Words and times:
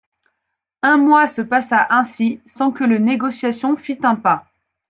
Un 0.81 0.97
mois 0.97 1.27
se 1.27 1.43
passa 1.43 1.77
ainsi 1.91 2.41
sans 2.47 2.71
que 2.71 2.83
le 2.83 2.97
négociation 2.97 3.75
fît 3.75 3.99
un 4.01 4.15
pas. 4.15 4.47